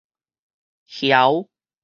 [0.95, 1.45] 嬈